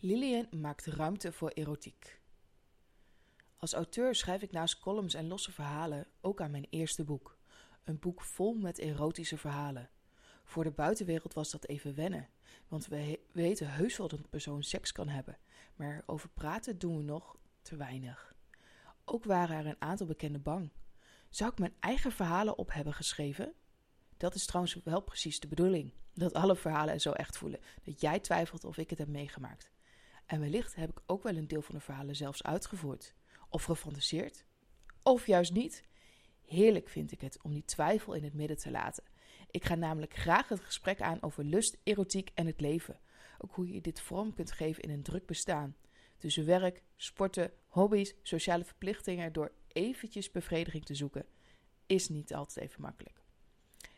[0.00, 2.20] Lillian maakt ruimte voor erotiek.
[3.56, 7.38] Als auteur schrijf ik naast columns en losse verhalen ook aan mijn eerste boek.
[7.84, 9.90] Een boek vol met erotische verhalen.
[10.44, 12.28] Voor de buitenwereld was dat even wennen,
[12.68, 15.38] want we weten heus wel dat een persoon seks kan hebben,
[15.76, 18.34] maar over praten doen we nog te weinig.
[19.04, 20.70] Ook waren er een aantal bekenden bang.
[21.30, 23.52] Zou ik mijn eigen verhalen op hebben geschreven?
[24.16, 25.92] Dat is trouwens wel precies de bedoeling.
[26.14, 27.60] Dat alle verhalen er zo echt voelen.
[27.82, 29.76] Dat jij twijfelt of ik het heb meegemaakt.
[30.28, 33.14] En wellicht heb ik ook wel een deel van de verhalen zelfs uitgevoerd.
[33.48, 34.44] Of gefantaseerd.
[35.02, 35.84] Of juist niet.
[36.46, 39.04] Heerlijk vind ik het om die twijfel in het midden te laten.
[39.50, 43.00] Ik ga namelijk graag het gesprek aan over lust, erotiek en het leven.
[43.38, 45.76] Ook hoe je dit vorm kunt geven in een druk bestaan.
[46.16, 51.26] Tussen werk, sporten, hobby's, sociale verplichtingen door eventjes bevrediging te zoeken,
[51.86, 53.22] is niet altijd even makkelijk.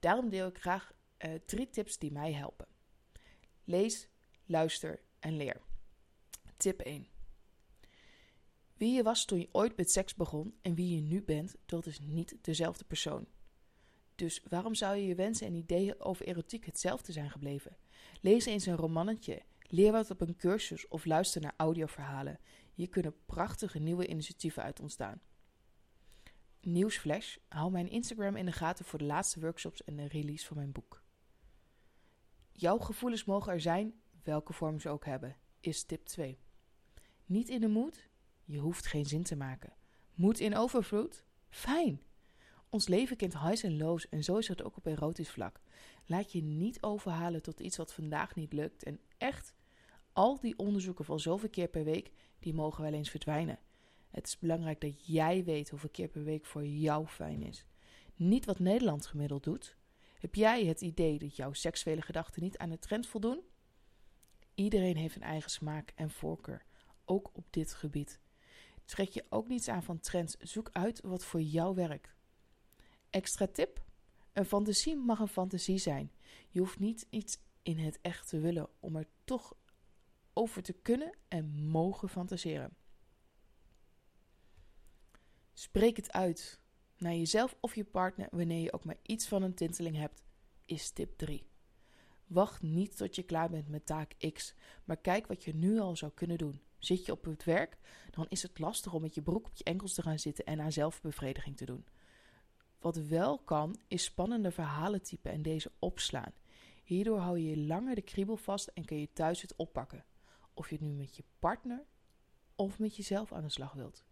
[0.00, 2.66] Daarom deel ik graag uh, drie tips die mij helpen.
[3.64, 4.08] Lees,
[4.44, 5.60] luister en leer.
[6.62, 7.06] Tip 1.
[8.76, 11.86] Wie je was toen je ooit met seks begon en wie je nu bent, dat
[11.86, 13.26] is niet dezelfde persoon.
[14.14, 17.76] Dus waarom zou je je wensen en ideeën over erotiek hetzelfde zijn gebleven?
[18.20, 22.38] Lees eens een romannetje, leer wat op een cursus of luister naar audioverhalen.
[22.74, 25.20] Hier kunnen prachtige nieuwe initiatieven uit ontstaan.
[26.60, 30.56] Nieuwsflash, hou mijn Instagram in de gaten voor de laatste workshops en de release van
[30.56, 31.02] mijn boek.
[32.52, 36.38] Jouw gevoelens mogen er zijn, welke vorm ze ook hebben, is tip 2.
[37.32, 38.08] Niet in de moed?
[38.44, 39.72] Je hoeft geen zin te maken.
[40.14, 41.24] Moed in overvloed?
[41.48, 42.00] Fijn.
[42.68, 45.60] Ons leven kent highs en lows en zo is het ook op erotisch vlak.
[46.06, 48.82] Laat je niet overhalen tot iets wat vandaag niet lukt.
[48.82, 49.54] En echt,
[50.12, 53.58] al die onderzoeken van zoveel keer per week, die mogen wel eens verdwijnen.
[54.10, 57.64] Het is belangrijk dat jij weet hoeveel keer per week voor jou fijn is.
[58.14, 59.76] Niet wat Nederland gemiddeld doet.
[60.18, 63.40] Heb jij het idee dat jouw seksuele gedachten niet aan de trend voldoen?
[64.54, 66.64] Iedereen heeft een eigen smaak en voorkeur,
[67.12, 68.20] ook op dit gebied.
[68.84, 72.14] Trek je ook niets aan van trends, zoek uit wat voor jou werkt.
[73.10, 73.84] Extra tip:
[74.32, 76.12] een fantasie mag een fantasie zijn.
[76.48, 79.56] Je hoeft niet iets in het echt te willen om er toch
[80.32, 82.76] over te kunnen en mogen fantaseren.
[85.52, 86.60] Spreek het uit
[86.96, 90.22] naar jezelf of je partner wanneer je ook maar iets van een tinteling hebt,
[90.64, 91.46] is tip 3.
[92.26, 94.54] Wacht niet tot je klaar bent met taak X,
[94.84, 96.60] maar kijk wat je nu al zou kunnen doen.
[96.84, 97.78] Zit je op het werk,
[98.10, 100.60] dan is het lastig om met je broek op je enkels te gaan zitten en
[100.60, 101.86] aan zelfbevrediging te doen.
[102.78, 106.32] Wat wel kan, is spannende verhalen typen en deze opslaan.
[106.84, 110.04] Hierdoor hou je langer de kriebel vast en kun je thuis het oppakken.
[110.54, 111.84] Of je het nu met je partner
[112.56, 114.04] of met jezelf aan de slag wilt.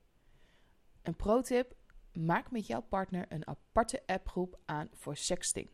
[1.03, 1.77] Een pro-tip:
[2.13, 5.71] maak met jouw partner een aparte appgroep aan voor sexting.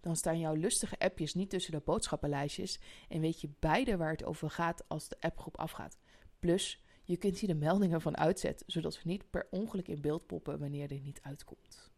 [0.00, 4.24] Dan staan jouw lustige appjes niet tussen de boodschappenlijstjes en weet je beide waar het
[4.24, 5.98] over gaat als de appgroep afgaat.
[6.42, 10.26] Plus, je kunt hier de meldingen van uitzetten, zodat ze niet per ongeluk in beeld
[10.26, 11.90] poppen wanneer dit niet uitkomt.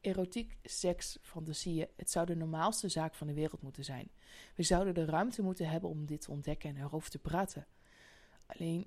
[0.00, 4.10] Erotiek, seks, fantasieën, het zou de normaalste zaak van de wereld moeten zijn.
[4.54, 7.66] We zouden de ruimte moeten hebben om dit te ontdekken en erover te praten.
[8.46, 8.86] Alleen,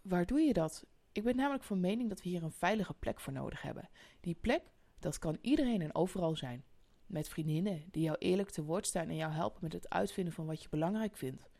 [0.00, 0.86] waar doe je dat?
[1.12, 3.88] Ik ben namelijk van mening dat we hier een veilige plek voor nodig hebben.
[4.20, 4.62] Die plek,
[4.98, 6.64] dat kan iedereen en overal zijn.
[7.06, 10.46] Met vriendinnen die jou eerlijk te woord staan en jou helpen met het uitvinden van
[10.46, 11.50] wat je belangrijk vindt.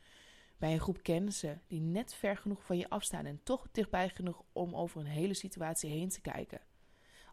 [0.63, 4.43] Bij een groep kennissen die net ver genoeg van je afstaan en toch dichtbij genoeg
[4.53, 6.61] om over een hele situatie heen te kijken.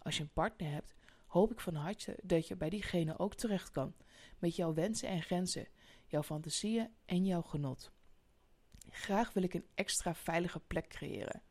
[0.01, 0.95] Als je een partner hebt,
[1.28, 3.94] hoop ik van harte dat je bij diegene ook terecht kan.
[4.40, 5.67] Met jouw wensen en grenzen,
[6.06, 7.91] jouw fantasieën en jouw genot.
[8.90, 11.41] Graag wil ik een extra veilige plek creëren.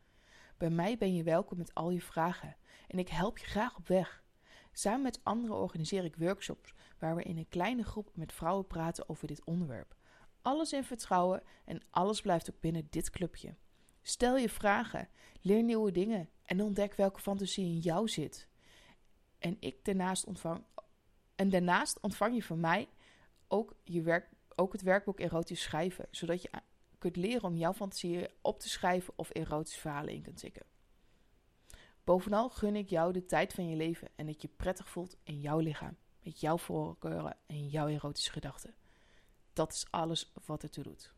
[0.56, 2.56] Bij mij ben je welkom met al je vragen
[2.88, 4.22] en ik help je graag op weg.
[4.72, 9.08] Samen met anderen organiseer ik workshops waar we in een kleine groep met vrouwen praten
[9.08, 9.96] over dit onderwerp.
[10.42, 13.54] Alles in vertrouwen en alles blijft ook binnen dit clubje.
[14.02, 15.08] Stel je vragen,
[15.40, 18.48] leer nieuwe dingen en ontdek welke fantasie in jou zit.
[19.38, 20.64] En ik daarnaast ontvang
[21.34, 22.88] en daarnaast ontvang je van mij
[23.48, 26.50] ook, je werk, ook het werkboek erotisch schrijven, zodat je
[26.98, 30.66] kunt leren om jouw fantasieën op te schrijven of erotische verhalen in kunt tikken.
[32.04, 35.40] Bovenal gun ik jou de tijd van je leven en dat je prettig voelt in
[35.40, 38.74] jouw lichaam, met jouw voorkeuren en jouw erotische gedachten.
[39.58, 41.12] Dat is alles wat ertoe doet.